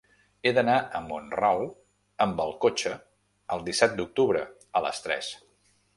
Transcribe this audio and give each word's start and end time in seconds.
He 0.43 0.51
d'anar 0.57 0.77
a 0.99 1.01
Mont-ral 1.09 1.61
amb 2.25 2.41
cotxe 2.65 2.95
el 3.57 3.63
disset 3.69 3.95
d'octubre 4.01 4.43
a 4.81 4.85
les 4.87 5.07
tres. 5.09 5.35